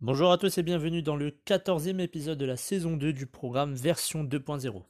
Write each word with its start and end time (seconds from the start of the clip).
Bonjour 0.00 0.30
à 0.30 0.38
tous 0.38 0.56
et 0.58 0.62
bienvenue 0.62 1.02
dans 1.02 1.16
le 1.16 1.30
14e 1.30 1.98
épisode 1.98 2.38
de 2.38 2.44
la 2.44 2.56
saison 2.56 2.96
2 2.96 3.12
du 3.12 3.26
programme 3.26 3.74
version 3.74 4.22
2.0. 4.22 4.82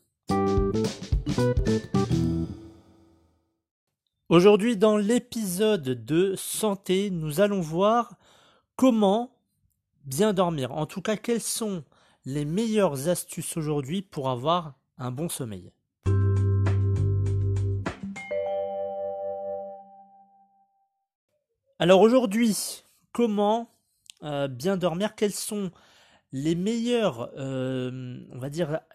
Aujourd'hui 4.28 4.76
dans 4.76 4.96
l'épisode 4.96 6.04
de 6.04 6.34
santé, 6.36 7.10
nous 7.10 7.40
allons 7.40 7.60
voir 7.60 8.16
comment 8.76 9.30
bien 10.04 10.32
dormir. 10.32 10.72
En 10.72 10.86
tout 10.86 11.00
cas, 11.00 11.16
quelles 11.16 11.40
sont 11.40 11.84
les 12.24 12.44
meilleures 12.44 13.08
astuces 13.08 13.56
aujourd'hui 13.56 14.02
pour 14.02 14.28
avoir 14.28 14.74
un 14.98 15.12
bon 15.12 15.28
sommeil. 15.28 15.70
Alors 21.86 22.00
aujourd'hui, 22.00 22.82
comment 23.12 23.70
euh, 24.24 24.48
bien 24.48 24.76
dormir? 24.76 25.14
Quelles 25.14 25.30
sont 25.30 25.70
les 26.32 26.56
meilleures, 26.56 27.30
euh, 27.38 28.18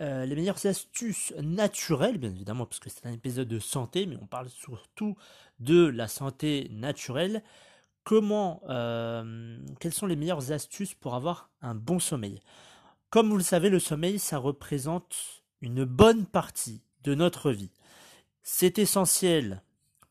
euh, 0.01 0.25
les 0.25 0.35
meilleures 0.35 0.65
astuces 0.65 1.33
naturelles, 1.41 2.17
bien 2.17 2.31
évidemment, 2.31 2.65
parce 2.65 2.81
que 2.81 2.89
c'est 2.89 3.05
un 3.05 3.13
épisode 3.13 3.47
de 3.47 3.59
santé, 3.59 4.07
mais 4.07 4.17
on 4.21 4.27
parle 4.27 4.49
surtout 4.49 5.15
de 5.61 5.85
la 5.85 6.09
santé 6.09 6.67
naturelle. 6.69 7.43
Comment, 8.03 8.61
quelles 9.79 9.93
sont 9.93 10.05
les 10.05 10.17
meilleures 10.17 10.51
astuces 10.51 10.93
pour 10.93 11.15
avoir 11.15 11.49
un 11.61 11.75
bon 11.75 11.99
sommeil? 11.99 12.41
Comme 13.09 13.29
vous 13.29 13.37
le 13.37 13.43
savez, 13.43 13.69
le 13.69 13.79
sommeil, 13.79 14.19
ça 14.19 14.37
représente 14.37 15.45
une 15.61 15.85
bonne 15.85 16.25
partie 16.25 16.83
de 17.05 17.15
notre 17.15 17.51
vie. 17.51 17.71
C'est 18.43 18.79
essentiel 18.79 19.63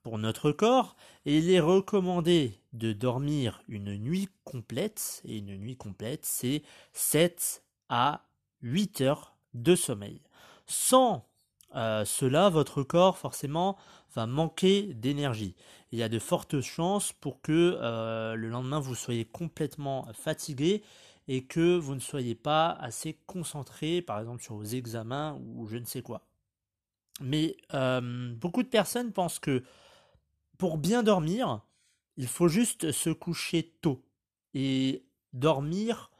pour 0.02 0.18
notre 0.18 0.52
corps 0.52 0.96
il 1.24 1.50
est 1.50 1.60
recommandé 1.60 2.60
de 2.72 2.92
dormir 2.92 3.62
une 3.68 3.96
nuit 3.96 4.28
complète, 4.44 5.22
et 5.24 5.38
une 5.38 5.56
nuit 5.56 5.76
complète 5.76 6.24
c'est 6.24 6.62
7 6.92 7.62
à 7.88 8.24
8 8.62 9.00
heures 9.02 9.34
de 9.54 9.74
sommeil. 9.74 10.22
Sans 10.66 11.26
euh, 11.74 12.04
cela, 12.04 12.48
votre 12.48 12.82
corps 12.82 13.18
forcément 13.18 13.76
va 14.14 14.26
manquer 14.26 14.94
d'énergie. 14.94 15.54
Il 15.92 15.98
y 15.98 16.02
a 16.02 16.08
de 16.08 16.18
fortes 16.18 16.60
chances 16.60 17.12
pour 17.12 17.40
que 17.40 17.78
euh, 17.80 18.34
le 18.34 18.48
lendemain 18.48 18.80
vous 18.80 18.94
soyez 18.94 19.24
complètement 19.24 20.08
fatigué 20.12 20.82
et 21.28 21.44
que 21.44 21.76
vous 21.76 21.94
ne 21.94 22.00
soyez 22.00 22.34
pas 22.34 22.70
assez 22.70 23.18
concentré, 23.26 24.02
par 24.02 24.18
exemple 24.18 24.42
sur 24.42 24.56
vos 24.56 24.64
examens 24.64 25.38
ou 25.54 25.66
je 25.66 25.76
ne 25.76 25.84
sais 25.84 26.02
quoi. 26.02 26.22
Mais 27.20 27.56
euh, 27.74 28.34
beaucoup 28.34 28.62
de 28.62 28.68
personnes 28.68 29.12
pensent 29.12 29.38
que 29.38 29.62
pour 30.60 30.76
bien 30.76 31.02
dormir, 31.02 31.62
il 32.18 32.26
faut 32.26 32.48
juste 32.48 32.92
se 32.92 33.08
coucher 33.08 33.72
tôt 33.80 34.04
et 34.52 35.06
dormir, 35.32 36.10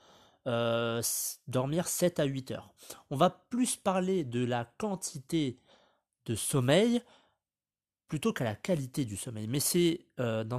euh, 0.47 1.03
dormir 1.47 1.87
7 1.87 2.21
à 2.21 2.25
8 2.25 2.53
heures. 2.53 2.73
On 3.11 3.17
va 3.17 3.29
plus 3.29 3.77
parler 3.77 4.25
de 4.25 4.43
la 4.43 4.65
quantité 4.65 5.61
de 6.25 6.35
sommeil 6.35 7.03
plutôt 8.09 8.33
qu'à 8.33 8.45
la 8.45 8.55
qualité 8.55 9.05
du 9.05 9.19
sommeil. 9.19 9.47
Mais 9.47 9.61
c'est 9.61 10.07
euh, 10.21 10.43
dans, 10.43 10.57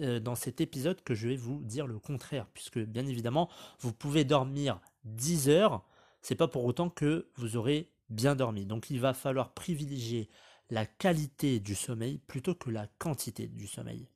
euh, 0.00 0.20
dans, 0.20 0.34
cet 0.34 0.62
épisode 0.62 1.04
que 1.04 1.14
je 1.14 1.28
vais 1.28 1.36
vous 1.36 1.62
dire 1.64 1.86
le 1.86 1.98
contraire, 1.98 2.46
puisque 2.54 2.78
bien 2.78 3.06
évidemment, 3.06 3.50
vous 3.80 3.92
pouvez 3.92 4.24
dormir 4.24 4.80
10 5.04 5.50
heures, 5.50 5.84
c'est 6.22 6.34
pas 6.34 6.48
pour 6.48 6.64
autant 6.64 6.88
que 6.88 7.28
vous 7.34 7.58
aurez 7.58 7.92
bien 8.08 8.34
dormi. 8.34 8.64
Donc 8.64 8.88
il 8.88 9.00
va 9.00 9.12
falloir 9.12 9.52
privilégier 9.52 10.30
la 10.70 10.86
qualité 10.86 11.60
du 11.60 11.74
sommeil 11.74 12.18
plutôt 12.18 12.54
que 12.54 12.70
la 12.70 12.86
quantité 12.98 13.46
du 13.46 13.66
sommeil. 13.66 14.06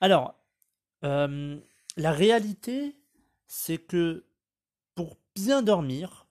Alors, 0.00 0.34
euh, 1.04 1.58
la 1.96 2.12
réalité, 2.12 2.96
c'est 3.46 3.78
que 3.78 4.24
pour 4.94 5.16
bien 5.34 5.62
dormir, 5.62 6.26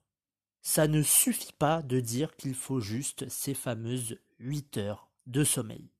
ça 0.62 0.88
ne 0.88 1.02
suffit 1.02 1.52
pas 1.52 1.82
de 1.82 2.00
dire 2.00 2.36
qu'il 2.36 2.54
faut 2.54 2.80
juste 2.80 3.28
ces 3.28 3.54
fameuses 3.54 4.18
8 4.38 4.78
heures 4.78 5.10
de 5.26 5.44
sommeil. 5.44 5.90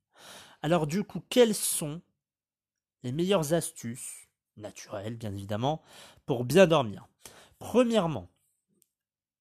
Alors 0.63 0.87
du 0.87 1.05
coup, 1.05 1.23
quelles 1.29 1.55
sont 1.55 2.01
les 3.03 3.13
meilleures 3.13 3.53
astuces, 3.53 4.29
naturelles 4.57 5.17
bien 5.17 5.35
évidemment, 5.35 5.83
pour 6.25 6.45
bien 6.45 6.67
dormir? 6.67 7.07
Premièrement, 7.59 8.31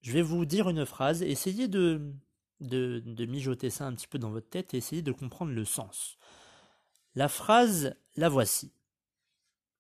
je 0.02 0.12
vais 0.12 0.22
vous 0.22 0.46
dire 0.46 0.70
une 0.70 0.86
phrase, 0.86 1.24
essayez 1.24 1.70
de, 1.70 2.14
de, 2.60 3.26
mijoter 3.26 3.70
ça 3.70 3.86
un 3.86 3.94
petit 3.94 4.08
peu 4.08 4.20
dans 4.20 4.30
votre 4.30 4.50
tête 4.50 4.74
et 4.74 4.78
essayer 4.78 5.02
de 5.02 5.12
comprendre 5.12 5.52
le 5.52 5.66
sens. 5.66 6.18
La 7.16 7.28
phrase, 7.28 7.96
la 8.16 8.30
voici. 8.30 8.74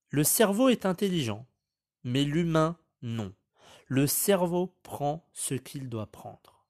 Le 0.09 0.23
cerveau 0.23 0.69
est 0.69 0.85
intelligent, 0.85 1.47
mais 2.03 2.23
l'humain 2.23 2.77
non. 3.01 3.33
Le 3.87 4.07
cerveau 4.07 4.75
prend 4.83 5.27
ce 5.33 5.55
qu'il 5.55 5.89
doit 5.89 6.11
prendre. 6.11 6.65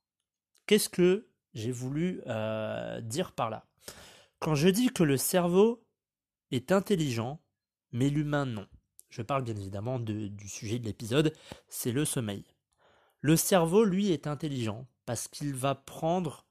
Qu'est-ce 0.65 0.89
que 0.89 1.27
j'ai 1.53 1.71
voulu 1.71 2.21
euh, 2.27 3.01
dire 3.01 3.33
par 3.33 3.49
là? 3.49 3.65
Quand 4.39 4.55
je 4.55 4.69
dis 4.69 4.89
que 4.89 5.03
le 5.03 5.17
cerveau 5.17 5.85
est 6.51 6.71
intelligent, 6.71 7.41
mais 7.91 8.09
l'humain 8.09 8.45
non. 8.45 8.67
Je 9.09 9.21
parle 9.21 9.43
bien 9.43 9.55
évidemment 9.55 9.99
du 9.99 10.49
sujet 10.49 10.79
de 10.79 10.85
l'épisode, 10.85 11.33
c'est 11.67 11.91
le 11.91 12.03
sommeil. 12.03 12.45
Le 13.21 13.37
cerveau, 13.37 13.85
lui, 13.85 14.11
est 14.11 14.27
intelligent 14.27 14.87
parce 15.05 15.27
qu'il 15.27 15.53
va 15.53 15.75
prendre 15.75 16.45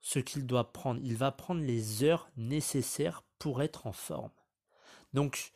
ce 0.00 0.18
qu'il 0.18 0.46
doit 0.46 0.72
prendre. 0.72 1.00
Il 1.02 1.16
va 1.16 1.32
prendre 1.32 1.60
les 1.60 2.04
heures 2.04 2.28
nécessaires 2.36 3.22
pour 3.38 3.62
être 3.62 3.86
en 3.86 3.92
forme. 3.92 4.30
Donc, 5.12 5.52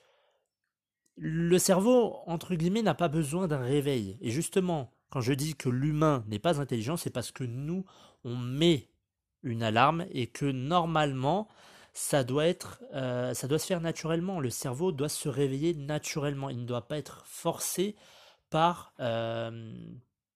le 1.16 1.58
cerveau, 1.58 2.16
entre 2.26 2.54
guillemets, 2.54 2.82
n'a 2.82 2.94
pas 2.94 3.08
besoin 3.08 3.46
d'un 3.46 3.62
réveil. 3.62 4.18
Et 4.20 4.30
justement, 4.30 4.92
quand 5.10 5.20
je 5.20 5.32
dis 5.32 5.54
que 5.54 5.68
l'humain 5.68 6.24
n'est 6.28 6.38
pas 6.38 6.60
intelligent, 6.60 6.96
c'est 6.96 7.10
parce 7.10 7.30
que 7.30 7.44
nous, 7.44 7.84
on 8.24 8.36
met 8.36 8.88
une 9.42 9.62
alarme 9.62 10.06
et 10.10 10.26
que 10.26 10.46
normalement, 10.46 11.48
ça 11.92 12.24
doit 12.24 12.46
être, 12.46 12.82
euh, 12.94 13.34
ça 13.34 13.48
doit 13.48 13.58
se 13.58 13.66
faire 13.66 13.80
naturellement. 13.80 14.40
Le 14.40 14.50
cerveau 14.50 14.92
doit 14.92 15.08
se 15.08 15.28
réveiller 15.28 15.74
naturellement. 15.74 16.48
Il 16.48 16.60
ne 16.60 16.66
doit 16.66 16.88
pas 16.88 16.98
être 16.98 17.24
forcé 17.26 17.96
par, 18.48 18.92
euh, 19.00 19.72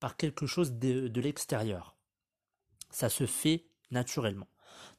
par 0.04 0.18
quelque 0.18 0.44
chose 0.44 0.74
de, 0.74 1.18
l'extérieur. 1.18 1.96
Ça 2.90 3.08
se 3.08 3.24
fait 3.24 3.64
naturellement. 3.90 4.48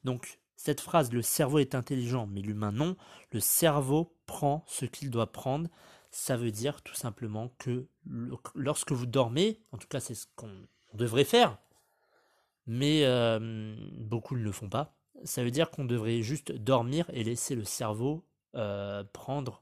Donc 0.03 0.39
cette 0.55 0.81
phrase 0.81 1.13
le 1.13 1.21
cerveau 1.21 1.59
est 1.59 1.75
intelligent 1.75 2.25
mais 2.25 2.41
l'humain 2.41 2.71
non, 2.71 2.97
le 3.31 3.39
cerveau 3.39 4.17
prend 4.25 4.63
ce 4.65 4.85
qu'il 4.85 5.11
doit 5.11 5.31
prendre, 5.31 5.69
ça 6.09 6.37
veut 6.37 6.49
dire 6.49 6.81
tout 6.81 6.95
simplement 6.95 7.49
que 7.59 7.87
lorsque 8.55 8.93
vous 8.93 9.05
dormez, 9.05 9.61
en 9.71 9.77
tout 9.77 9.87
cas 9.87 9.99
c'est 9.99 10.15
ce 10.15 10.25
qu'on 10.35 10.67
devrait 10.95 11.23
faire, 11.23 11.59
mais 12.65 13.05
euh, 13.05 13.75
beaucoup 13.99 14.35
ne 14.35 14.41
le 14.41 14.51
font 14.51 14.69
pas, 14.69 14.97
ça 15.23 15.43
veut 15.43 15.51
dire 15.51 15.69
qu'on 15.69 15.85
devrait 15.85 16.23
juste 16.23 16.51
dormir 16.51 17.05
et 17.13 17.23
laisser 17.23 17.53
le 17.53 17.63
cerveau 17.63 18.25
euh, 18.55 19.03
prendre 19.13 19.61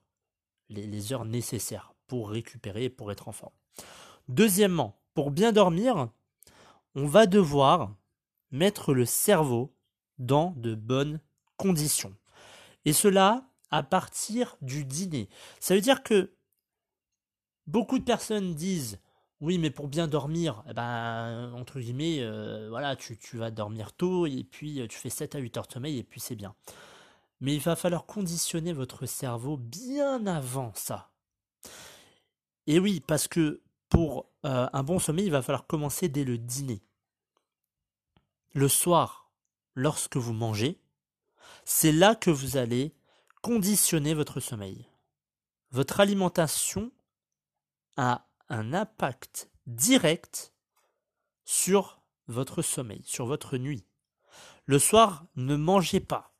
les, 0.69 0.87
les 0.87 1.11
heures 1.11 1.25
nécessaires 1.25 1.95
pour 2.07 2.29
récupérer 2.29 2.85
et 2.85 2.89
pour 2.89 3.11
être 3.11 3.27
en 3.27 3.33
forme. 3.33 3.51
Deuxièmement, 4.29 5.02
pour 5.13 5.31
bien 5.31 5.51
dormir, 5.51 6.09
on 6.95 7.05
va 7.05 7.25
devoir 7.25 7.95
mettre 8.51 8.93
le 8.93 9.05
cerveau 9.05 9.73
dans 10.19 10.53
de 10.57 10.75
bonnes 10.75 11.19
conditions. 11.57 12.15
Et 12.85 12.93
cela 12.93 13.45
à 13.71 13.81
partir 13.81 14.55
du 14.61 14.85
dîner. 14.85 15.29
Ça 15.59 15.73
veut 15.73 15.81
dire 15.81 16.03
que 16.03 16.31
beaucoup 17.65 17.97
de 17.97 18.03
personnes 18.03 18.53
disent 18.53 18.99
oui, 19.41 19.57
mais 19.57 19.71
pour 19.71 19.89
bien 19.89 20.07
dormir, 20.07 20.63
eh 20.69 20.73
ben, 20.73 21.51
entre 21.53 21.79
guillemets, 21.79 22.19
euh, 22.21 22.69
voilà, 22.69 22.95
tu, 22.95 23.17
tu, 23.17 23.35
vas 23.35 23.51
dormir 23.51 23.91
tôt 23.91 24.25
et 24.25 24.45
puis 24.49 24.79
euh, 24.79 24.87
tu 24.87 24.97
fais 24.97 25.09
7 25.09 25.35
à 25.35 25.39
8 25.39 25.57
heures 25.57 25.67
de 25.67 25.73
sommeil 25.73 25.97
et 25.97 26.03
puis 26.03 26.21
c'est 26.21 26.35
bien. 26.35 26.55
Mais 27.41 27.53
il 27.53 27.59
va 27.59 27.75
falloir 27.75 28.05
conditionner 28.05 28.71
votre 28.71 29.05
cerveau 29.05 29.57
bien 29.57 30.25
avant 30.27 30.71
ça. 30.75 31.11
Et 32.67 32.79
oui, 32.79 33.01
parce 33.05 33.27
que 33.27 33.62
pour 33.93 34.27
euh, 34.43 34.67
un 34.73 34.81
bon 34.81 34.97
sommeil, 34.97 35.25
il 35.25 35.31
va 35.31 35.43
falloir 35.43 35.67
commencer 35.67 36.09
dès 36.09 36.23
le 36.23 36.39
dîner. 36.39 36.81
Le 38.53 38.67
soir, 38.67 39.29
lorsque 39.75 40.17
vous 40.17 40.33
mangez, 40.33 40.81
C'est 41.63 41.91
là 41.91 42.15
que 42.15 42.31
vous 42.31 42.57
allez 42.57 42.95
conditionner 43.43 44.15
votre 44.15 44.39
sommeil. 44.39 44.89
Votre 45.69 45.99
alimentation 45.99 46.91
a 47.95 48.27
un 48.49 48.73
impact 48.73 49.51
direct 49.67 50.53
sur 51.45 52.01
votre 52.27 52.63
sommeil, 52.63 53.03
sur 53.05 53.27
votre 53.27 53.57
nuit. 53.57 53.85
Le 54.65 54.79
soir, 54.79 55.25
ne 55.35 55.55
mangez 55.55 55.99
pas 55.99 56.33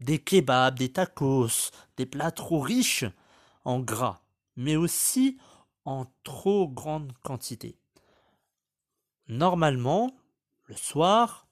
des 0.00 0.18
kebabs, 0.18 0.76
des 0.76 0.92
tacos, 0.92 1.70
des 1.96 2.06
plats 2.06 2.32
trop 2.32 2.60
riches 2.60 3.04
en 3.64 3.78
gras, 3.78 4.22
mais 4.56 4.74
aussi 4.74 5.38
en 5.88 6.04
trop 6.22 6.68
grande 6.68 7.14
quantité. 7.22 7.78
Normalement, 9.26 10.10
le 10.66 10.76
soir, 10.76 11.48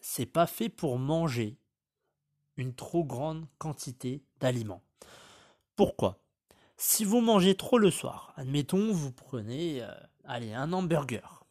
c'est 0.00 0.24
pas 0.24 0.46
fait 0.46 0.68
pour 0.68 0.96
manger 0.96 1.58
une 2.56 2.76
trop 2.76 3.02
grande 3.02 3.48
quantité 3.58 4.22
d'aliments. 4.38 4.84
Pourquoi? 5.74 6.20
Si 6.76 7.04
vous 7.04 7.20
mangez 7.20 7.56
trop 7.56 7.78
le 7.78 7.90
soir, 7.90 8.32
admettons, 8.36 8.92
vous 8.92 9.10
prenez 9.10 9.82
euh, 9.82 9.92
allez, 10.22 10.54
un 10.54 10.72
hamburger. 10.72 11.44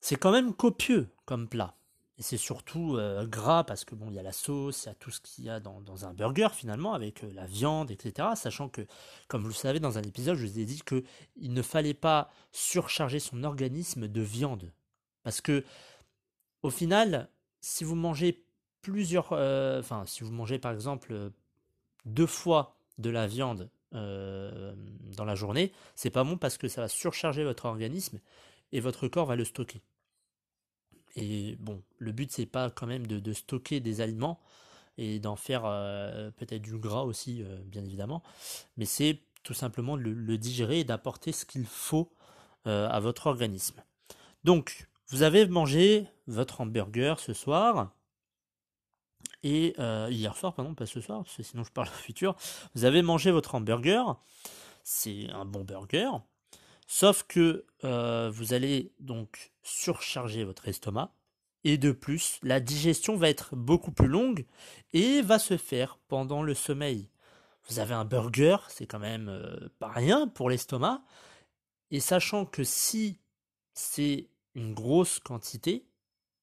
C'est 0.00 0.16
quand 0.16 0.32
même 0.32 0.54
copieux 0.54 1.10
comme 1.26 1.48
plat. 1.50 1.76
Et 2.20 2.22
c'est 2.22 2.36
surtout 2.36 2.96
euh, 2.98 3.26
gras 3.26 3.64
parce 3.64 3.86
que 3.86 3.94
bon, 3.94 4.10
il 4.10 4.14
y 4.14 4.18
a 4.18 4.22
la 4.22 4.32
sauce, 4.32 4.84
il 4.84 4.88
y 4.88 4.92
a 4.92 4.94
tout 4.94 5.10
ce 5.10 5.20
qu'il 5.22 5.46
y 5.46 5.48
a 5.48 5.58
dans, 5.58 6.04
un 6.04 6.12
burger 6.12 6.48
finalement, 6.52 6.92
avec 6.92 7.24
euh, 7.24 7.32
la 7.32 7.46
viande, 7.46 7.90
etc. 7.90 8.28
Sachant 8.36 8.68
que, 8.68 8.82
comme 9.26 9.40
vous 9.40 9.48
le 9.48 9.54
savez, 9.54 9.80
dans 9.80 9.96
un 9.96 10.02
épisode, 10.02 10.36
je 10.36 10.46
vous 10.46 10.58
ai 10.58 10.66
dit 10.66 10.82
qu'il 10.82 11.54
ne 11.54 11.62
fallait 11.62 11.94
pas 11.94 12.30
surcharger 12.52 13.20
son 13.20 13.42
organisme 13.42 14.06
de 14.06 14.20
viande. 14.20 14.70
Parce 15.22 15.40
que, 15.40 15.64
au 16.62 16.68
final, 16.68 17.30
si 17.62 17.84
vous 17.84 17.94
mangez 17.94 18.44
plusieurs. 18.82 19.32
Euh, 19.32 19.80
enfin, 19.80 20.04
si 20.04 20.22
vous 20.22 20.30
mangez 20.30 20.58
par 20.58 20.72
exemple 20.72 21.30
deux 22.04 22.26
fois 22.26 22.76
de 22.98 23.08
la 23.08 23.26
viande 23.26 23.70
dans 23.92 25.24
la 25.24 25.34
journée, 25.34 25.72
c'est 25.96 26.10
pas 26.10 26.22
bon 26.22 26.36
parce 26.36 26.58
que 26.58 26.68
ça 26.68 26.82
va 26.82 26.88
surcharger 26.88 27.44
votre 27.44 27.64
organisme 27.64 28.20
et 28.72 28.80
votre 28.80 29.08
corps 29.08 29.26
va 29.26 29.36
le 29.36 29.44
stocker. 29.44 29.80
Et 31.16 31.56
bon, 31.60 31.82
le 31.98 32.12
but 32.12 32.30
c'est 32.30 32.46
pas 32.46 32.70
quand 32.70 32.86
même 32.86 33.06
de, 33.06 33.32
stocker 33.32 33.80
des 33.80 34.00
aliments 34.00 34.40
et 34.98 35.18
d'en 35.18 35.36
faire 35.36 35.62
euh, 35.64 36.30
peut-être 36.32 36.62
du 36.62 36.76
gras 36.76 37.02
aussi, 37.02 37.42
euh, 37.42 37.58
bien 37.64 37.84
évidemment, 37.84 38.22
mais 38.76 38.84
c'est 38.84 39.20
tout 39.42 39.54
simplement 39.54 39.96
de 39.96 40.02
le, 40.02 40.38
digérer 40.38 40.80
et 40.80 40.84
d'apporter 40.84 41.32
ce 41.32 41.46
qu'il 41.46 41.64
faut 41.64 42.12
euh, 42.66 42.88
à 42.88 43.00
votre 43.00 43.26
organisme. 43.26 43.82
Donc, 44.44 44.88
vous 45.08 45.22
avez 45.22 45.46
mangé 45.46 46.06
votre 46.26 46.60
hamburger 46.60 47.18
ce 47.18 47.32
soir, 47.32 47.92
et 49.42 49.74
hier 50.10 50.36
soir, 50.36 50.54
pardon, 50.54 50.74
pas 50.74 50.84
ce 50.84 51.00
soir, 51.00 51.24
parce 51.24 51.36
que 51.36 51.42
sinon 51.42 51.64
je 51.64 51.72
parle 51.72 51.88
au 51.94 52.02
futur, 52.02 52.36
vous 52.74 52.84
avez 52.84 53.02
mangé 53.02 53.30
votre 53.30 53.54
hamburger, 53.54 54.20
c'est 54.84 55.30
un 55.30 55.46
bon 55.46 55.64
burger, 55.64 56.10
Sauf 56.92 57.22
que 57.22 57.66
euh, 57.84 58.32
vous 58.34 58.52
allez 58.52 58.92
donc 58.98 59.52
surcharger 59.62 60.42
votre 60.42 60.66
estomac. 60.66 61.14
Et 61.62 61.78
de 61.78 61.92
plus, 61.92 62.40
la 62.42 62.58
digestion 62.58 63.16
va 63.16 63.28
être 63.28 63.54
beaucoup 63.54 63.92
plus 63.92 64.08
longue 64.08 64.44
et 64.92 65.22
va 65.22 65.38
se 65.38 65.56
faire 65.56 66.00
pendant 66.08 66.42
le 66.42 66.52
sommeil. 66.52 67.08
Vous 67.68 67.78
avez 67.78 67.94
un 67.94 68.04
burger, 68.04 68.56
c'est 68.68 68.86
quand 68.86 68.98
même 68.98 69.28
euh, 69.28 69.68
pas 69.78 69.90
rien 69.90 70.26
pour 70.26 70.50
l'estomac. 70.50 71.04
Et 71.92 72.00
sachant 72.00 72.44
que 72.44 72.64
si 72.64 73.20
c'est 73.72 74.28
une 74.56 74.74
grosse 74.74 75.20
quantité, 75.20 75.86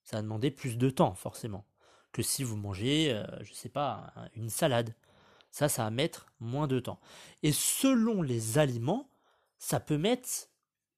ça 0.06 0.16
va 0.16 0.22
demander 0.22 0.50
plus 0.50 0.78
de 0.78 0.90
temps 0.90 1.14
forcément 1.14 1.68
que 2.14 2.22
si 2.22 2.46
vous 2.46 2.56
mangez, 2.56 3.10
je 3.10 3.16
euh, 3.16 3.44
je 3.44 3.52
sais 3.52 3.68
pas, 3.68 4.14
une 4.34 4.50
salade. 4.50 4.96
Ça, 5.52 5.68
ça 5.68 5.84
va 5.84 5.90
mettre 5.90 6.28
moins 6.40 6.68
de 6.68 6.80
temps. 6.80 7.02
Et 7.44 7.52
selon 7.52 8.22
les 8.22 8.58
aliments, 8.58 9.10
ça 9.60 9.80
peut 9.80 9.98
mettre 9.98 10.30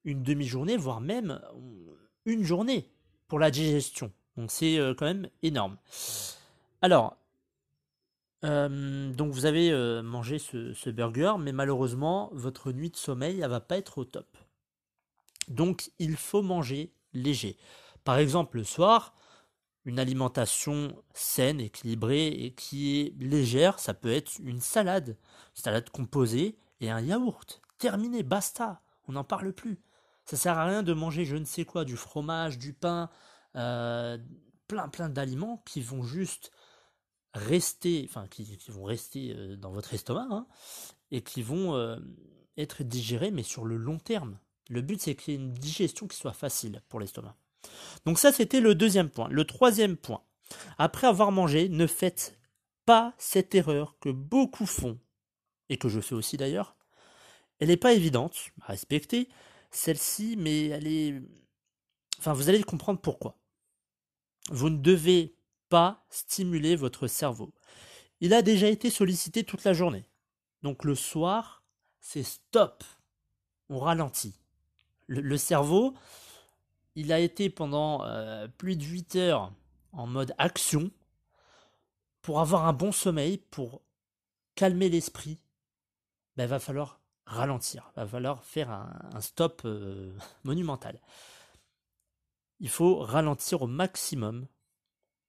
une 0.06 0.24
demi-journée, 0.24 0.78
voire 0.78 1.02
même 1.02 1.42
une 2.26 2.44
journée 2.44 2.90
pour 3.28 3.40
la 3.40 3.52
digestion. 3.52 4.12
Donc 4.38 4.52
c'est 4.52 4.78
euh, 4.78 4.94
quand 4.94 5.06
même 5.06 5.30
énorme. 5.44 5.78
Alors, 6.82 7.18
euh, 8.46 9.12
donc 9.14 9.34
vous 9.34 9.46
avez 9.46 9.72
euh, 9.72 10.02
mangé 10.02 10.40
ce, 10.40 10.90
burger, 10.90 11.34
mais 11.40 11.52
malheureusement, 11.52 12.30
votre 12.34 12.72
nuit 12.72 12.90
de 12.90 12.96
sommeil, 12.96 13.42
elle 13.42 13.50
va 13.50 13.60
pas 13.60 13.78
être 13.78 13.98
au 13.98 14.06
top. 14.06 14.38
Donc 15.50 15.92
il 16.00 16.16
faut 16.16 16.42
manger 16.42 16.94
léger. 17.14 17.58
Par 18.04 18.18
exemple, 18.18 18.58
le 18.58 18.64
soir, 18.64 19.14
une 19.86 20.00
alimentation 20.00 20.96
saine, 21.14 21.60
équilibrée 21.60 22.28
et 22.28 22.52
qui 22.54 23.00
est 23.00 23.14
légère, 23.22 23.80
ça 23.80 23.94
peut 23.94 24.12
être 24.12 24.34
une 24.44 24.62
salade, 24.62 25.18
salade 25.54 25.90
composée 25.90 26.58
et 26.80 26.90
un 26.90 27.02
yaourt 27.02 27.62
terminé, 27.80 28.22
basta, 28.22 28.82
on 29.08 29.14
n'en 29.14 29.24
parle 29.24 29.54
plus. 29.54 29.82
Ça 30.26 30.38
sert 30.38 30.58
à 30.60 30.66
rien 30.66 30.84
de 30.84 30.94
manger 30.94 31.26
je 31.26 31.36
ne 31.36 31.46
sais 31.46 31.66
quoi, 31.66 31.86
du 31.86 31.98
fromage, 31.98 32.60
du 32.60 32.74
pain, 32.74 33.10
euh, 33.56 34.20
plein 34.68 34.88
plein 34.88 35.10
d'aliments 35.10 35.64
qui 35.66 35.82
vont 35.82 36.04
juste 36.04 36.52
rester, 37.34 38.06
enfin 38.08 38.28
qui, 38.28 38.60
vont 38.68 38.84
rester 38.84 39.34
euh, 39.36 39.56
dans 39.56 39.72
votre 39.72 39.94
estomac 39.94 40.28
hein, 40.30 40.48
et 41.10 41.22
qui 41.22 41.42
vont 41.42 41.74
euh, 41.74 41.98
être 42.58 42.84
digérés, 42.84 43.32
mais 43.32 43.44
sur 43.44 43.66
le 43.66 43.78
long 43.78 43.98
terme. 43.98 44.38
Le 44.70 44.82
but 44.82 45.02
c'est 45.02 45.16
qu'il 45.16 45.34
y 45.34 45.38
ait 45.38 45.40
une 45.40 45.54
digestion 45.54 46.08
qui 46.08 46.18
soit 46.18 46.34
facile 46.34 46.84
pour 46.90 47.00
l'estomac. 47.00 47.36
Donc 48.06 48.20
ça 48.20 48.32
c'était 48.32 48.62
le 48.62 48.76
deuxième 48.76 49.10
point. 49.10 49.30
Le 49.30 49.46
troisième 49.46 49.98
point, 49.98 50.22
après 50.78 51.08
avoir 51.08 51.32
mangé, 51.32 51.70
ne 51.70 51.88
faites 51.88 52.40
pas 52.86 53.14
cette 53.18 53.56
erreur 53.56 53.98
que 54.00 54.10
beaucoup 54.10 54.66
font, 54.66 55.00
et 55.70 55.78
que 55.78 55.90
je 55.90 56.00
fais 56.00 56.16
aussi 56.16 56.38
d'ailleurs, 56.38 56.76
elle 57.60 57.68
n'est 57.68 57.78
pas 57.78 57.94
évidente 57.94 58.36
à 58.62 58.68
respecter, 58.68 59.30
celle-ci, 59.72 60.36
mais 60.38 60.68
elle 60.68 60.88
est... 60.88 61.22
Enfin, 62.18 62.34
vous 62.34 62.50
allez 62.50 62.64
comprendre 62.64 63.00
pourquoi. 63.00 63.38
Vous 64.50 64.70
ne 64.70 64.78
devez 64.78 65.36
pas 65.70 66.06
stimuler 66.10 66.76
votre 66.76 67.08
cerveau. 67.08 67.54
Il 68.22 68.34
a 68.34 68.42
déjà 68.42 68.68
été 68.68 68.90
sollicité 68.90 69.44
toute 69.44 69.64
la 69.64 69.74
journée. 69.74 70.10
Donc 70.64 70.84
le 70.84 70.96
soir, 70.96 71.64
c'est 72.02 72.24
stop. 72.24 72.84
On 73.70 73.80
ralentit. 73.80 74.36
Le, 75.08 75.38
cerveau, 75.38 75.96
il 76.96 77.12
a 77.12 77.20
été 77.20 77.50
pendant 77.50 78.04
euh, 78.06 78.48
plus 78.48 78.76
de 78.76 78.84
8 78.84 79.16
heures 79.16 79.52
en 79.92 80.06
mode 80.06 80.36
action 80.38 80.92
pour 82.22 82.40
avoir 82.40 82.68
un 82.68 82.74
bon 82.74 82.92
sommeil, 82.92 83.38
pour 83.38 83.82
calmer 84.54 84.90
l'esprit. 84.90 85.40
Ben, 86.36 86.44
il 86.44 86.50
va 86.50 86.60
falloir 86.60 87.00
ralentir, 87.30 87.92
va 87.96 88.08
falloir 88.08 88.44
faire 88.44 88.72
un, 88.72 89.22
stop 89.22 89.62
euh, 89.66 90.12
monumental. 90.44 91.00
Il 92.60 92.70
faut 92.70 93.00
ralentir 93.00 93.62
au 93.62 93.68
maximum 93.68 94.48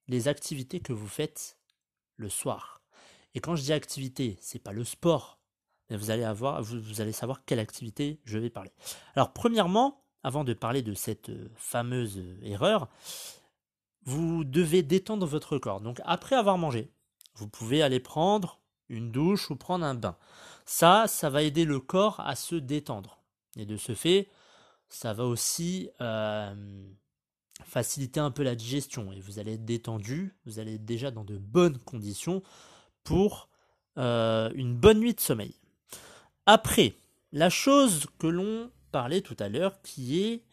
les 0.07 0.27
activités 0.27 0.81
que 0.81 0.93
vous 0.93 1.07
faites 1.07 1.57
le 2.17 2.27
soir. 2.27 2.81
Et 3.33 3.39
quand 3.39 3.55
je 3.55 3.61
dis 3.61 3.71
activité, 3.71 4.37
c'est 4.41 4.59
pas 4.59 4.73
le 4.73 4.83
sport, 4.83 5.39
mais 5.89 5.95
vous 5.95 6.11
allez 6.11 6.23
avoir, 6.23 6.61
vous, 6.61 6.99
allez 6.99 7.13
savoir 7.13 7.45
quelle 7.45 7.59
activité 7.59 8.19
je 8.25 8.37
vais 8.37 8.49
parler. 8.49 8.71
Alors 9.15 9.31
premièrement, 9.31 10.03
avant 10.23 10.43
de 10.43 10.53
parler 10.53 10.81
de 10.81 10.93
cette 10.93 11.29
euh, 11.29 11.49
fameuse 11.55 12.17
euh, 12.17 12.39
erreur, 12.41 12.89
vous 14.03 14.43
devez 14.43 14.81
détendre 14.81 15.25
votre 15.27 15.59
corps. 15.59 15.81
Donc 15.81 16.01
après 16.03 16.35
avoir 16.35 16.57
mangé, 16.57 16.91
vous 17.35 17.47
pouvez 17.47 17.81
aller 17.83 17.99
prendre 17.99 18.59
une 18.89 19.11
douche 19.11 19.49
ou 19.51 19.55
prendre 19.55 19.85
un 19.85 19.95
bain. 19.95 20.17
Ça, 20.71 21.05
ça 21.05 21.29
va 21.29 21.43
aider 21.43 21.65
le 21.65 21.81
corps 21.81 22.21
à 22.21 22.33
se 22.33 22.55
détendre. 22.55 23.19
Et 23.57 23.65
de 23.65 23.75
ce 23.75 23.93
fait, 23.93 24.29
ça 24.87 25.11
va 25.13 25.25
aussi 25.25 25.89
euh, 25.99 26.55
faciliter 27.65 28.21
un 28.21 28.31
peu 28.31 28.41
la 28.41 28.55
digestion. 28.55 29.11
Et 29.11 29.19
vous 29.19 29.37
allez 29.37 29.55
être 29.55 29.65
détendu, 29.65 30.33
vous 30.45 30.59
allez 30.59 30.75
être 30.75 30.85
déjà 30.85 31.11
dans 31.11 31.25
de 31.25 31.37
bonnes 31.37 31.77
conditions 31.77 32.41
pour 33.03 33.49
euh, 33.97 34.49
une 34.55 34.73
bonne 34.73 35.01
nuit 35.01 35.13
de 35.13 35.19
sommeil. 35.19 35.55
Après, 36.45 36.93
la 37.33 37.49
chose 37.49 38.07
que 38.17 38.27
l'on 38.27 38.71
parlait 38.93 39.21
tout 39.21 39.37
à 39.39 39.49
l'heure, 39.49 39.81
qui 39.81 40.23
est 40.23 40.45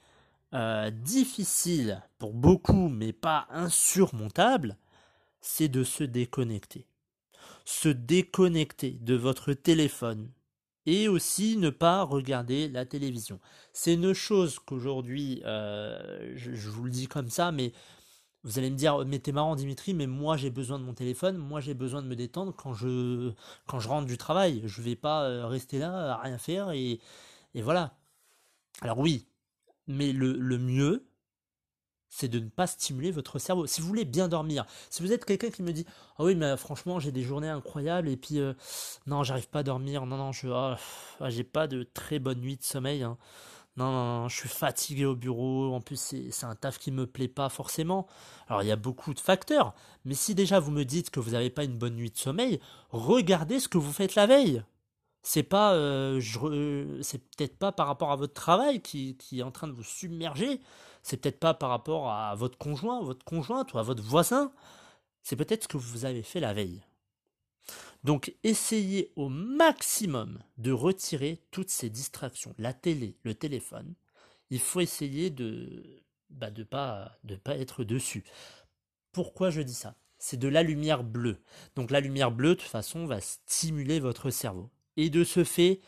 euh, 0.52 0.90
difficile 0.90 2.02
pour 2.18 2.34
beaucoup, 2.34 2.88
mais 2.88 3.12
pas 3.12 3.46
insurmontable, 3.50 4.78
c'est 5.40 5.68
de 5.68 5.84
se 5.84 6.02
déconnecter 6.02 6.88
se 7.64 7.88
déconnecter 7.88 8.98
de 9.00 9.14
votre 9.14 9.52
téléphone 9.52 10.30
et 10.86 11.06
aussi 11.06 11.58
ne 11.58 11.68
pas 11.68 12.02
regarder 12.02 12.68
la 12.68 12.86
télévision. 12.86 13.40
C'est 13.74 13.94
une 13.94 14.14
chose 14.14 14.58
qu'aujourd'hui, 14.58 15.42
euh, 15.44 16.32
je, 16.34 16.70
vous 16.70 16.84
le 16.84 16.90
dis 16.90 17.08
comme 17.08 17.28
ça, 17.28 17.52
mais 17.52 17.72
vous 18.42 18.58
allez 18.58 18.70
me 18.70 18.76
dire, 18.76 19.04
mais 19.06 19.18
t'es 19.18 19.32
marrant 19.32 19.54
Dimitri, 19.54 19.92
mais 19.92 20.06
moi 20.06 20.38
j'ai 20.38 20.50
besoin 20.50 20.78
de 20.78 20.84
mon 20.84 20.94
téléphone, 20.94 21.36
moi 21.36 21.60
j'ai 21.60 21.74
besoin 21.74 22.00
de 22.02 22.06
me 22.06 22.16
détendre 22.16 22.54
quand 22.56 22.72
je, 22.72 23.32
quand 23.66 23.80
je 23.80 23.88
rentre 23.88 24.06
du 24.06 24.16
travail. 24.16 24.62
Je 24.64 24.80
vais 24.80 24.96
pas 24.96 25.24
euh, 25.24 25.46
rester 25.46 25.78
là 25.78 26.14
à 26.14 26.22
rien 26.22 26.38
faire 26.38 26.70
et, 26.70 27.00
et 27.54 27.62
voilà. 27.62 27.94
Alors 28.80 28.98
oui, 28.98 29.26
mais 29.86 30.12
le, 30.12 30.32
le 30.32 30.58
mieux, 30.58 31.06
c'est 32.08 32.28
de 32.28 32.38
ne 32.38 32.48
pas 32.48 32.66
stimuler 32.66 33.10
votre 33.10 33.38
cerveau. 33.38 33.66
Si 33.66 33.80
vous 33.80 33.88
voulez 33.88 34.04
bien 34.04 34.28
dormir, 34.28 34.64
si 34.90 35.02
vous 35.02 35.12
êtes 35.12 35.24
quelqu'un 35.24 35.50
qui 35.50 35.62
me 35.62 35.72
dit 35.72 35.86
ah 36.18 36.24
oui 36.24 36.34
mais 36.34 36.56
franchement 36.56 36.98
j'ai 36.98 37.12
des 37.12 37.22
journées 37.22 37.48
incroyables 37.48 38.08
et 38.08 38.16
puis 38.16 38.38
euh, 38.40 38.54
non 39.06 39.22
j'arrive 39.22 39.48
pas 39.48 39.60
à 39.60 39.62
dormir, 39.62 40.06
non 40.06 40.16
non 40.16 40.32
je 40.32 40.48
ah, 40.48 40.78
ah, 41.20 41.30
j'ai 41.30 41.44
pas 41.44 41.66
de 41.66 41.82
très 41.82 42.18
bonne 42.18 42.40
nuit 42.40 42.56
de 42.56 42.62
sommeil, 42.62 43.02
hein. 43.02 43.18
non, 43.76 43.92
non, 43.92 44.28
je 44.28 44.36
suis 44.36 44.48
fatigué 44.48 45.04
au 45.04 45.16
bureau, 45.16 45.74
en 45.74 45.80
plus 45.80 46.14
c'est 46.30 46.46
un 46.46 46.54
taf 46.54 46.78
qui 46.78 46.90
me 46.92 47.06
plaît 47.06 47.28
pas 47.28 47.48
forcément. 47.48 48.06
Alors 48.48 48.62
il 48.62 48.68
y 48.68 48.72
a 48.72 48.76
beaucoup 48.76 49.14
de 49.14 49.20
facteurs, 49.20 49.74
mais 50.04 50.14
si 50.14 50.34
déjà 50.34 50.60
vous 50.60 50.70
me 50.70 50.84
dites 50.84 51.10
que 51.10 51.20
vous 51.20 51.32
n'avez 51.32 51.50
pas 51.50 51.64
une 51.64 51.78
bonne 51.78 51.96
nuit 51.96 52.10
de 52.10 52.18
sommeil, 52.18 52.60
regardez 52.90 53.60
ce 53.60 53.68
que 53.68 53.78
vous 53.78 53.92
faites 53.92 54.14
la 54.14 54.26
veille 54.26 54.62
c'est 55.22 55.42
pas 55.42 55.74
euh, 55.74 56.20
c'est 57.02 57.18
peut-être 57.18 57.58
pas 57.58 57.72
par 57.72 57.86
rapport 57.86 58.12
à 58.12 58.16
votre 58.16 58.34
travail 58.34 58.80
qui, 58.80 59.16
qui, 59.16 59.40
est 59.40 59.42
en 59.42 59.50
train 59.50 59.66
de 59.66 59.72
vous 59.72 59.84
submerger 59.84 60.60
c'est 61.08 61.16
peut-être 61.16 61.40
pas 61.40 61.54
par 61.54 61.70
rapport 61.70 62.10
à 62.10 62.34
votre 62.34 62.58
conjoint, 62.58 63.02
votre 63.02 63.24
conjointe 63.24 63.72
ou 63.72 63.78
à 63.78 63.82
votre 63.82 64.02
voisin, 64.02 64.52
c'est 65.22 65.36
peut-être 65.36 65.64
ce 65.64 65.68
que 65.68 65.78
vous 65.78 66.04
avez 66.04 66.22
fait 66.22 66.40
la 66.40 66.52
veille. 66.52 66.82
Donc 68.04 68.34
essayez 68.44 69.12
au 69.16 69.28
maximum 69.28 70.38
de 70.58 70.70
retirer 70.70 71.42
toutes 71.50 71.70
ces 71.70 71.90
distractions, 71.90 72.54
la 72.58 72.72
télé, 72.74 73.16
le 73.22 73.34
téléphone. 73.34 73.94
Il 74.50 74.60
faut 74.60 74.80
essayer 74.80 75.30
de 75.30 76.02
bah, 76.30 76.50
de 76.50 76.62
pas 76.62 77.18
de 77.24 77.36
pas 77.36 77.56
être 77.56 77.84
dessus. 77.84 78.24
Pourquoi 79.12 79.50
je 79.50 79.62
dis 79.62 79.74
ça? 79.74 79.96
C'est 80.18 80.36
de 80.36 80.48
la 80.48 80.62
lumière 80.62 81.04
bleue. 81.04 81.40
Donc 81.74 81.90
la 81.90 82.00
lumière 82.00 82.30
bleue 82.30 82.50
de 82.50 82.60
toute 82.60 82.68
façon 82.68 83.06
va 83.06 83.20
stimuler 83.20 83.98
votre 83.98 84.30
cerveau. 84.30 84.70
Et 84.96 85.10
de 85.10 85.24
ce 85.24 85.44
fait, 85.44 85.80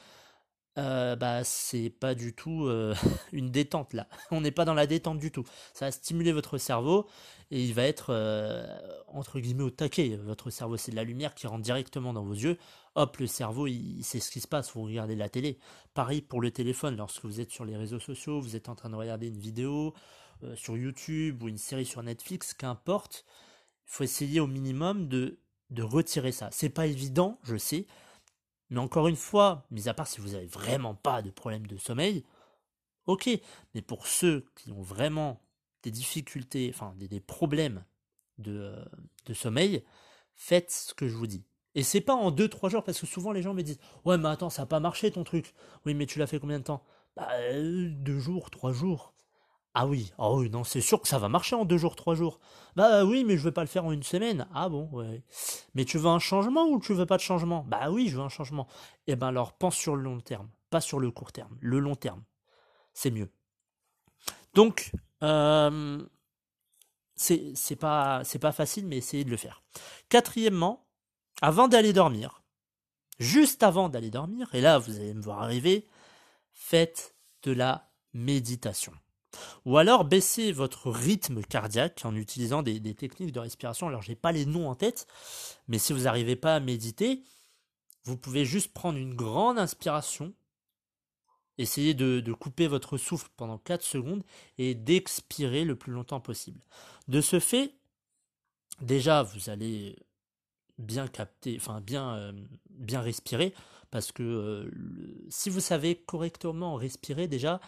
euh, 0.80 1.14
bah 1.14 1.44
c'est 1.44 1.90
pas 1.90 2.14
du 2.14 2.32
tout 2.34 2.64
euh, 2.66 2.94
une 3.32 3.50
détente 3.50 3.92
là. 3.92 4.08
On 4.30 4.40
n'est 4.40 4.50
pas 4.50 4.64
dans 4.64 4.74
la 4.74 4.86
détente 4.86 5.18
du 5.18 5.30
tout. 5.30 5.44
Ça 5.74 5.86
va 5.86 5.92
stimuler 5.92 6.32
votre 6.32 6.58
cerveau 6.58 7.06
et 7.50 7.62
il 7.62 7.74
va 7.74 7.82
être 7.84 8.06
euh, 8.10 8.66
entre 9.08 9.40
guillemets 9.40 9.64
au 9.64 9.70
taquet. 9.70 10.16
Votre 10.16 10.50
cerveau, 10.50 10.76
c'est 10.76 10.90
de 10.90 10.96
la 10.96 11.04
lumière 11.04 11.34
qui 11.34 11.46
rentre 11.46 11.62
directement 11.62 12.12
dans 12.12 12.24
vos 12.24 12.34
yeux. 12.34 12.56
Hop, 12.94 13.18
le 13.18 13.26
cerveau, 13.26 13.66
il, 13.66 14.02
sait 14.02 14.20
ce 14.20 14.30
qui 14.30 14.40
se 14.40 14.48
passe. 14.48 14.72
Vous 14.72 14.82
regardez 14.82 15.16
la 15.16 15.28
télé. 15.28 15.58
Pareil 15.94 16.22
pour 16.22 16.40
le 16.40 16.50
téléphone. 16.50 16.96
Lorsque 16.96 17.24
vous 17.24 17.40
êtes 17.40 17.50
sur 17.50 17.64
les 17.64 17.76
réseaux 17.76 18.00
sociaux, 18.00 18.40
vous 18.40 18.56
êtes 18.56 18.68
en 18.68 18.74
train 18.74 18.90
de 18.90 18.96
regarder 18.96 19.28
une 19.28 19.38
vidéo 19.38 19.94
sur 20.54 20.76
YouTube 20.76 21.42
ou 21.42 21.48
une 21.48 21.58
série 21.58 21.84
sur 21.84 22.02
Netflix, 22.02 22.54
qu'importe. 22.54 23.26
Il 23.86 23.92
faut 23.92 24.04
essayer 24.04 24.40
au 24.40 24.46
minimum 24.46 25.08
de 25.08 25.38
de 25.70 25.82
retirer 25.82 26.32
ça. 26.32 26.48
C'est 26.50 26.68
pas 26.68 26.86
évident, 26.86 27.38
je 27.44 27.56
sais. 27.56 27.86
Mais 28.70 28.78
encore 28.78 29.08
une 29.08 29.16
fois, 29.16 29.66
mis 29.70 29.88
à 29.88 29.94
part 29.94 30.06
si 30.06 30.20
vous 30.20 30.30
n'avez 30.30 30.46
vraiment 30.46 30.94
pas 30.94 31.22
de 31.22 31.30
problème 31.30 31.66
de 31.66 31.76
sommeil, 31.76 32.24
ok. 33.06 33.28
Mais 33.74 33.82
pour 33.82 34.06
ceux 34.06 34.46
qui 34.54 34.72
ont 34.72 34.82
vraiment 34.82 35.42
des 35.82 35.90
difficultés, 35.90 36.70
enfin 36.72 36.94
des, 36.96 37.20
problèmes 37.20 37.84
de, 38.38 38.74
de, 39.26 39.34
sommeil, 39.34 39.84
faites 40.34 40.70
ce 40.70 40.94
que 40.94 41.08
je 41.08 41.14
vous 41.14 41.26
dis. 41.26 41.44
Et 41.74 41.82
c'est 41.82 42.00
pas 42.00 42.14
en 42.14 42.30
2-3 42.30 42.70
jours, 42.70 42.84
parce 42.84 43.00
que 43.00 43.06
souvent 43.06 43.32
les 43.32 43.42
gens 43.42 43.54
me 43.54 43.62
disent 43.62 43.80
Ouais, 44.04 44.18
mais 44.18 44.28
attends, 44.28 44.50
ça 44.50 44.62
n'a 44.62 44.66
pas 44.66 44.80
marché 44.80 45.10
ton 45.10 45.24
truc. 45.24 45.54
Oui, 45.86 45.94
mais 45.94 46.06
tu 46.06 46.18
l'as 46.18 46.26
fait 46.26 46.38
combien 46.38 46.58
de 46.58 46.64
temps? 46.64 46.84
Bah, 47.16 47.28
2 47.52 48.18
jours, 48.18 48.50
3 48.50 48.72
jours. 48.72 49.14
Ah 49.72 49.86
oui, 49.86 50.12
oh 50.18 50.40
oui, 50.40 50.50
non, 50.50 50.64
c'est 50.64 50.80
sûr 50.80 51.00
que 51.00 51.06
ça 51.06 51.18
va 51.18 51.28
marcher 51.28 51.54
en 51.54 51.64
deux 51.64 51.78
jours, 51.78 51.94
trois 51.94 52.16
jours. 52.16 52.40
Bah 52.74 53.04
oui, 53.04 53.22
mais 53.24 53.36
je 53.38 53.44
veux 53.44 53.52
pas 53.52 53.60
le 53.60 53.68
faire 53.68 53.84
en 53.84 53.92
une 53.92 54.02
semaine. 54.02 54.48
Ah 54.52 54.68
bon, 54.68 54.88
ouais. 54.90 55.22
Mais 55.74 55.84
tu 55.84 55.96
veux 55.96 56.08
un 56.08 56.18
changement 56.18 56.64
ou 56.66 56.80
tu 56.80 56.92
veux 56.92 57.06
pas 57.06 57.16
de 57.16 57.22
changement? 57.22 57.64
Bah 57.68 57.88
oui, 57.90 58.08
je 58.08 58.16
veux 58.16 58.22
un 58.22 58.28
changement. 58.28 58.66
Eh 59.06 59.14
ben 59.14 59.28
alors 59.28 59.52
pense 59.52 59.76
sur 59.76 59.94
le 59.94 60.02
long 60.02 60.20
terme, 60.20 60.48
pas 60.70 60.80
sur 60.80 60.98
le 60.98 61.12
court 61.12 61.30
terme. 61.30 61.56
Le 61.60 61.78
long 61.78 61.94
terme, 61.94 62.24
c'est 62.94 63.12
mieux. 63.12 63.30
Donc, 64.54 64.90
euh, 65.22 66.04
c'est 67.14 67.76
pas 67.76 68.24
facile, 68.52 68.86
mais 68.86 68.96
essayez 68.96 69.22
de 69.22 69.30
le 69.30 69.36
faire. 69.36 69.62
Quatrièmement, 70.08 70.84
avant 71.42 71.68
d'aller 71.68 71.92
dormir, 71.92 72.42
juste 73.20 73.62
avant 73.62 73.88
d'aller 73.88 74.10
dormir, 74.10 74.52
et 74.52 74.60
là 74.60 74.78
vous 74.78 74.96
allez 74.96 75.14
me 75.14 75.22
voir 75.22 75.42
arriver, 75.42 75.86
faites 76.52 77.14
de 77.44 77.52
la 77.52 77.88
méditation. 78.12 78.92
Ou 79.64 79.78
alors 79.78 80.04
baissez 80.04 80.52
votre 80.52 80.90
rythme 80.90 81.42
cardiaque 81.42 82.00
en 82.04 82.14
utilisant 82.14 82.62
des, 82.62 82.80
techniques 82.94 83.32
de 83.32 83.40
respiration. 83.40 83.88
Alors 83.88 84.02
j'ai 84.02 84.16
pas 84.16 84.32
les 84.32 84.46
noms 84.46 84.68
en 84.68 84.74
tête, 84.74 85.06
mais 85.68 85.78
si 85.78 85.92
vous 85.92 86.00
n'arrivez 86.00 86.36
pas 86.36 86.56
à 86.56 86.60
méditer, 86.60 87.22
vous 88.04 88.16
pouvez 88.16 88.44
juste 88.44 88.72
prendre 88.72 88.98
une 88.98 89.14
grande 89.14 89.58
inspiration, 89.58 90.32
essayer 91.58 91.94
de, 91.94 92.20
de 92.20 92.32
couper 92.32 92.66
votre 92.66 92.96
souffle 92.96 93.28
pendant 93.36 93.58
4 93.58 93.82
secondes 93.82 94.24
et 94.58 94.74
d'expirer 94.74 95.64
le 95.64 95.76
plus 95.76 95.92
longtemps 95.92 96.20
possible. 96.20 96.60
De 97.08 97.20
ce 97.20 97.38
fait, 97.38 97.74
déjà 98.80 99.22
vous 99.22 99.50
allez 99.50 99.96
bien 100.80 101.06
capter, 101.06 101.56
enfin 101.56 101.80
bien, 101.80 102.16
euh, 102.16 102.32
bien 102.70 103.00
respirer, 103.00 103.54
parce 103.90 104.12
que 104.12 104.22
euh, 104.22 104.70
si 105.28 105.50
vous 105.50 105.60
savez 105.60 105.96
correctement 105.96 106.74
respirer 106.74 107.28
déjà, 107.28 107.60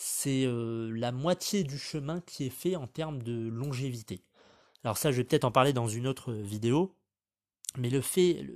c'est 0.00 0.44
euh, 0.46 0.92
la 0.94 1.10
moitié 1.10 1.64
du 1.64 1.76
chemin 1.76 2.20
qui 2.20 2.46
est 2.46 2.50
fait 2.50 2.76
en 2.76 2.86
termes 2.86 3.20
de 3.20 3.48
longévité. 3.48 4.22
Alors 4.84 4.96
ça, 4.96 5.10
je 5.10 5.16
vais 5.16 5.24
peut-être 5.24 5.44
en 5.44 5.50
parler 5.50 5.72
dans 5.72 5.88
une 5.88 6.06
autre 6.06 6.32
vidéo, 6.32 6.94
mais 7.76 7.90
le 7.90 8.00
fait 8.00 8.46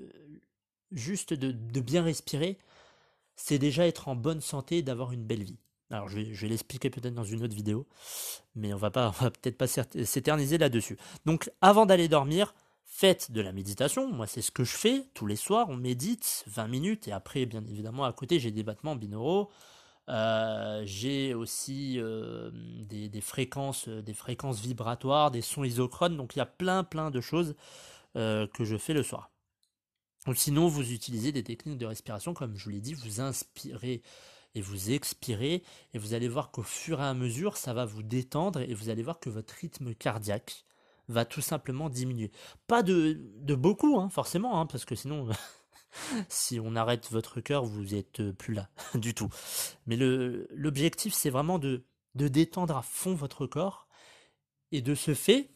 juste 0.92 1.34
de, 1.34 1.80
bien 1.80 2.04
respirer, 2.04 2.58
c'est 3.34 3.58
déjà 3.58 3.88
être 3.88 4.06
en 4.06 4.14
bonne 4.14 4.40
santé, 4.40 4.82
d'avoir 4.82 5.10
une 5.10 5.24
belle 5.24 5.42
vie. 5.42 5.58
Alors 5.90 6.08
je 6.08 6.20
vais, 6.20 6.48
l'expliquer 6.48 6.90
peut-être 6.90 7.14
dans 7.14 7.24
une 7.24 7.42
autre 7.42 7.56
vidéo, 7.56 7.88
mais 8.54 8.72
on 8.72 8.78
va 8.78 8.92
pas, 8.92 9.10
va 9.10 9.32
peut-être 9.32 9.58
pas 9.58 9.66
s'éterniser 9.66 10.58
là-dessus. 10.58 10.96
Donc 11.26 11.50
avant 11.60 11.86
d'aller 11.86 12.06
dormir, 12.06 12.54
faites 12.84 13.32
de 13.32 13.40
la 13.40 13.50
méditation. 13.50 14.12
Moi, 14.12 14.28
c'est 14.28 14.42
ce 14.42 14.52
que 14.52 14.62
je 14.62 14.76
fais 14.76 15.06
tous 15.12 15.26
les 15.26 15.36
soirs. 15.36 15.68
On 15.70 15.76
médite 15.76 16.44
20 16.46 16.68
minutes 16.68 17.08
et 17.08 17.12
après, 17.12 17.46
bien 17.46 17.64
évidemment, 17.66 18.04
à 18.04 18.12
côté, 18.12 18.38
j'ai 18.38 18.52
des 18.52 18.62
battements 18.62 18.94
binauraux. 18.94 19.50
Euh, 20.08 20.82
j'ai 20.84 21.32
aussi 21.32 21.98
euh, 21.98 22.50
des, 22.52 23.20
fréquences, 23.20 23.88
euh, 23.88 24.02
des 24.02 24.14
fréquences 24.14 24.60
vibratoires, 24.60 25.30
des 25.30 25.42
sons 25.42 25.64
isochrones. 25.64 26.16
Donc 26.16 26.34
il 26.34 26.40
y 26.40 26.42
a 26.42 26.46
plein 26.46 26.84
plein 26.84 27.10
de 27.10 27.20
choses 27.20 27.54
que 28.14 28.64
je 28.64 28.76
fais 28.76 28.92
le 28.92 29.02
soir. 29.02 29.30
Sinon, 30.34 30.68
vous 30.68 30.92
utilisez 30.92 31.32
des 31.32 31.42
techniques 31.42 31.78
de 31.78 31.86
respiration, 31.86 32.34
comme 32.34 32.56
je 32.56 32.64
vous 32.64 32.70
l'ai 32.70 32.80
dit, 32.80 32.92
vous 32.92 33.22
inspirez 33.22 34.02
et 34.54 34.60
vous 34.60 34.90
expirez, 34.90 35.62
et 35.94 35.98
vous 35.98 36.12
allez 36.12 36.28
voir 36.28 36.50
qu'au 36.50 36.62
fur 36.62 37.00
et 37.00 37.04
à 37.04 37.14
mesure, 37.14 37.56
ça 37.56 37.72
va 37.72 37.86
vous 37.86 38.02
détendre, 38.02 38.60
et 38.60 38.74
vous 38.74 38.90
allez 38.90 39.02
voir 39.02 39.18
que 39.18 39.30
votre 39.30 39.54
rythme 39.54 39.94
cardiaque 39.94 40.66
va 41.08 41.24
tout 41.24 41.40
simplement 41.40 41.88
diminuer. 41.88 42.30
Pas 42.66 42.82
de, 42.82 43.18
de 43.40 43.54
beaucoup, 43.54 43.98
hein, 43.98 44.10
forcément, 44.10 44.60
hein, 44.60 44.66
parce 44.66 44.84
que 44.84 44.94
sinon, 44.94 45.28
si 46.28 46.60
on 46.60 46.76
arrête 46.76 47.10
votre 47.10 47.40
cœur, 47.40 47.64
vous 47.64 47.94
êtes 47.94 48.20
euh, 48.20 48.32
plus 48.32 48.54
là 48.54 48.68
du 48.94 49.14
tout. 49.14 49.28
Mais 49.86 49.96
l'objectif, 49.96 51.14
c'est 51.14 51.30
vraiment 51.30 51.58
de, 51.58 51.84
de 52.14 52.28
détendre 52.28 52.76
à 52.76 52.82
fond 52.82 53.14
votre 53.14 53.46
corps. 53.46 53.88
Et 54.70 54.80
de 54.80 54.94
ce 54.94 55.14
fait, 55.14 55.50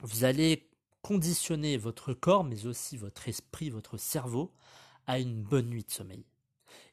vous 0.00 0.24
allez 0.24 0.70
conditionner 1.02 1.76
votre 1.76 2.14
corps, 2.14 2.44
mais 2.44 2.66
aussi 2.66 2.96
votre 2.96 3.28
esprit, 3.28 3.70
votre 3.70 3.98
cerveau, 3.98 4.52
à 5.06 5.18
une 5.18 5.42
bonne 5.42 5.68
nuit 5.68 5.84
de 5.84 5.90
sommeil. 5.90 6.24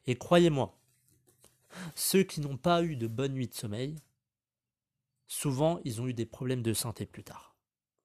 Et 0.06 0.16
croyez-moi, 0.16 0.78
ceux 1.94 2.22
qui 2.22 2.40
n'ont 2.40 2.56
pas 2.56 2.82
eu 2.82 2.96
de 2.96 3.06
bonne 3.06 3.32
nuit 3.32 3.48
de 3.48 3.54
sommeil, 3.54 3.96
souvent 5.26 5.80
ils 5.84 6.00
ont 6.00 6.08
eu 6.08 6.14
des 6.14 6.26
problèmes 6.26 6.62
de 6.62 6.72
santé 6.72 7.06
plus 7.06 7.24
tard. 7.24 7.47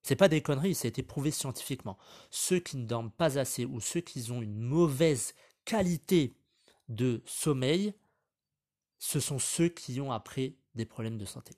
C'est 0.04 0.18
pas 0.18 0.28
des 0.28 0.42
conneries, 0.42 0.76
ça 0.76 0.86
a 0.86 0.90
été 0.90 1.02
prouvé 1.02 1.32
scientifiquement. 1.32 1.98
Ceux 2.30 2.60
qui 2.60 2.78
ne 2.78 2.86
dorment 2.86 3.12
pas 3.12 3.40
assez 3.40 3.66
ou 3.66 3.80
ceux 3.80 4.02
qui 4.02 4.30
ont 4.32 4.42
une 4.42 4.60
mauvaise 4.60 5.34
qualité 5.66 6.34
de 6.90 7.22
sommeil, 7.26 7.94
ce 9.00 9.20
sont 9.20 9.40
ceux 9.40 9.70
qui 9.70 10.00
ont 10.02 10.12
après 10.12 10.56
des 10.76 10.86
problèmes 10.86 11.18
de 11.18 11.26
santé. 11.26 11.54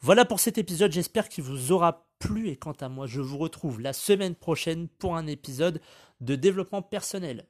Voilà 0.00 0.24
pour 0.24 0.40
cet 0.40 0.58
épisode, 0.58 0.92
j'espère 0.92 1.28
qu'il 1.28 1.44
vous 1.44 1.72
aura 1.72 2.06
plu 2.18 2.48
et 2.48 2.56
quant 2.56 2.76
à 2.80 2.88
moi, 2.88 3.06
je 3.06 3.20
vous 3.20 3.38
retrouve 3.38 3.80
la 3.80 3.92
semaine 3.92 4.34
prochaine 4.34 4.88
pour 4.88 5.16
un 5.16 5.26
épisode 5.26 5.80
de 6.20 6.36
développement 6.36 6.82
personnel. 6.82 7.46